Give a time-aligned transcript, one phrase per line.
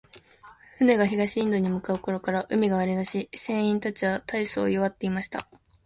[0.79, 5.47] 船が東インドに向う頃から、海が荒れだし、船員たちは大そう弱っていました。